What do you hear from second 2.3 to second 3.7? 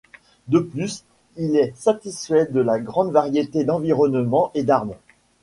de la grande variété